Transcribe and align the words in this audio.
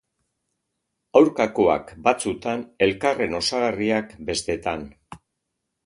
Aurkakoak 1.19 1.93
batzutan, 2.09 2.65
elkarren 2.87 3.39
osagarriak 3.43 4.19
bestetan. 4.31 4.93